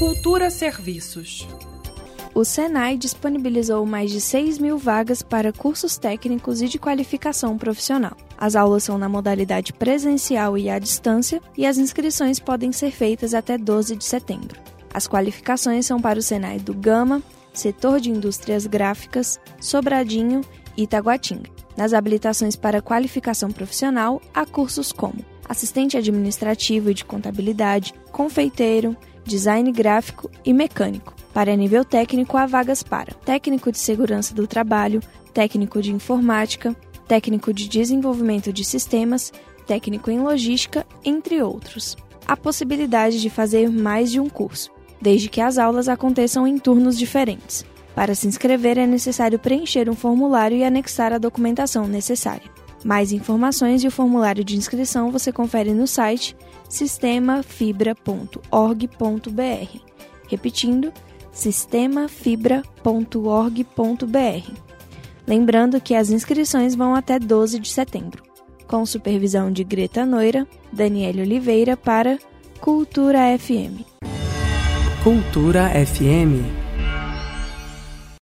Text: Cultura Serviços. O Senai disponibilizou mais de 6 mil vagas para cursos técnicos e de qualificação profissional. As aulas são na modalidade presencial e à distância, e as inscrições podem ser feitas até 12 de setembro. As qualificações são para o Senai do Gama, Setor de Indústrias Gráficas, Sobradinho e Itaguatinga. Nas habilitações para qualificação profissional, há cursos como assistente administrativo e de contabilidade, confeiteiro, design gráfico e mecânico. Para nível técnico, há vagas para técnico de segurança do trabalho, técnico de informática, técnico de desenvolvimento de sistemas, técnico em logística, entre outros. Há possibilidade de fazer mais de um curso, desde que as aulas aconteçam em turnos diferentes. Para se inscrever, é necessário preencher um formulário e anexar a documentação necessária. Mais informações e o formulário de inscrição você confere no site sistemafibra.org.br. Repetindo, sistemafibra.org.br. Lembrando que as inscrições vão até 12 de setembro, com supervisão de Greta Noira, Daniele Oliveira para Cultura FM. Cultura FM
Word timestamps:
Cultura 0.00 0.48
Serviços. 0.48 1.46
O 2.34 2.42
Senai 2.42 2.96
disponibilizou 2.96 3.84
mais 3.84 4.10
de 4.10 4.18
6 4.18 4.58
mil 4.58 4.78
vagas 4.78 5.20
para 5.22 5.52
cursos 5.52 5.98
técnicos 5.98 6.62
e 6.62 6.68
de 6.68 6.78
qualificação 6.78 7.58
profissional. 7.58 8.16
As 8.38 8.56
aulas 8.56 8.82
são 8.84 8.96
na 8.96 9.10
modalidade 9.10 9.74
presencial 9.74 10.56
e 10.56 10.70
à 10.70 10.78
distância, 10.78 11.38
e 11.54 11.66
as 11.66 11.76
inscrições 11.76 12.40
podem 12.40 12.72
ser 12.72 12.92
feitas 12.92 13.34
até 13.34 13.58
12 13.58 13.94
de 13.94 14.04
setembro. 14.06 14.58
As 14.94 15.06
qualificações 15.06 15.84
são 15.84 16.00
para 16.00 16.18
o 16.18 16.22
Senai 16.22 16.58
do 16.58 16.72
Gama, 16.72 17.22
Setor 17.52 18.00
de 18.00 18.08
Indústrias 18.10 18.66
Gráficas, 18.66 19.38
Sobradinho 19.60 20.40
e 20.78 20.84
Itaguatinga. 20.84 21.50
Nas 21.76 21.92
habilitações 21.92 22.56
para 22.56 22.80
qualificação 22.80 23.50
profissional, 23.50 24.18
há 24.32 24.46
cursos 24.46 24.92
como 24.92 25.22
assistente 25.46 25.96
administrativo 25.98 26.90
e 26.90 26.94
de 26.94 27.04
contabilidade, 27.04 27.92
confeiteiro, 28.12 28.96
design 29.24 29.70
gráfico 29.72 30.30
e 30.44 30.52
mecânico. 30.52 31.14
Para 31.32 31.54
nível 31.54 31.84
técnico, 31.84 32.36
há 32.36 32.46
vagas 32.46 32.82
para 32.82 33.12
técnico 33.24 33.70
de 33.70 33.78
segurança 33.78 34.34
do 34.34 34.46
trabalho, 34.46 35.00
técnico 35.32 35.80
de 35.80 35.92
informática, 35.92 36.74
técnico 37.06 37.52
de 37.52 37.68
desenvolvimento 37.68 38.52
de 38.52 38.64
sistemas, 38.64 39.32
técnico 39.66 40.10
em 40.10 40.20
logística, 40.20 40.84
entre 41.04 41.42
outros. 41.42 41.96
Há 42.26 42.36
possibilidade 42.36 43.20
de 43.20 43.30
fazer 43.30 43.70
mais 43.70 44.10
de 44.10 44.18
um 44.18 44.28
curso, 44.28 44.70
desde 45.00 45.28
que 45.28 45.40
as 45.40 45.58
aulas 45.58 45.88
aconteçam 45.88 46.46
em 46.46 46.58
turnos 46.58 46.98
diferentes. 46.98 47.64
Para 47.94 48.14
se 48.14 48.26
inscrever, 48.26 48.78
é 48.78 48.86
necessário 48.86 49.38
preencher 49.38 49.88
um 49.88 49.94
formulário 49.94 50.56
e 50.56 50.64
anexar 50.64 51.12
a 51.12 51.18
documentação 51.18 51.86
necessária. 51.86 52.50
Mais 52.84 53.12
informações 53.12 53.84
e 53.84 53.88
o 53.88 53.90
formulário 53.90 54.42
de 54.44 54.56
inscrição 54.56 55.10
você 55.10 55.30
confere 55.32 55.72
no 55.72 55.86
site 55.86 56.34
sistemafibra.org.br. 56.68 57.94
Repetindo, 60.28 60.92
sistemafibra.org.br. 61.32 62.62
Lembrando 65.26 65.80
que 65.80 65.94
as 65.94 66.10
inscrições 66.10 66.74
vão 66.74 66.94
até 66.94 67.18
12 67.18 67.58
de 67.58 67.68
setembro, 67.68 68.22
com 68.66 68.84
supervisão 68.86 69.52
de 69.52 69.62
Greta 69.62 70.06
Noira, 70.06 70.46
Daniele 70.72 71.20
Oliveira 71.22 71.76
para 71.76 72.18
Cultura 72.60 73.20
FM. 73.38 73.82
Cultura 75.04 75.70
FM 75.84 76.60